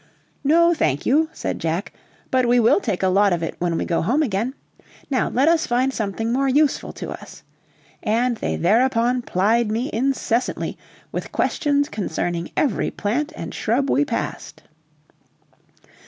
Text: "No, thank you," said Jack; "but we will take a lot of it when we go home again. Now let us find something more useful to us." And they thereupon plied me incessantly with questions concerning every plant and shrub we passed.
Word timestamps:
"No, 0.43 0.73
thank 0.73 1.05
you," 1.05 1.29
said 1.31 1.59
Jack; 1.59 1.93
"but 2.31 2.47
we 2.47 2.59
will 2.59 2.79
take 2.79 3.03
a 3.03 3.07
lot 3.07 3.31
of 3.33 3.43
it 3.43 3.53
when 3.59 3.77
we 3.77 3.85
go 3.85 4.01
home 4.01 4.23
again. 4.23 4.55
Now 5.11 5.29
let 5.29 5.47
us 5.47 5.67
find 5.67 5.93
something 5.93 6.33
more 6.33 6.47
useful 6.49 6.91
to 6.93 7.11
us." 7.11 7.43
And 8.01 8.35
they 8.37 8.55
thereupon 8.55 9.21
plied 9.21 9.69
me 9.71 9.91
incessantly 9.93 10.75
with 11.11 11.31
questions 11.31 11.87
concerning 11.87 12.49
every 12.57 12.89
plant 12.89 13.31
and 13.35 13.53
shrub 13.53 13.91
we 13.91 14.03
passed. 14.03 14.63